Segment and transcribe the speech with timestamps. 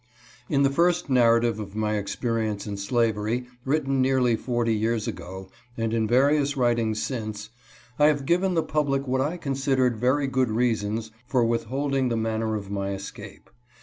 [0.49, 5.51] IN the first narrative of my experience in slavery, writ ten nearly forty years ago,
[5.77, 7.51] and in various writings since,
[7.99, 12.55] I have given the public what I considered very good reasons for withholding the manner
[12.55, 13.47] of my escape.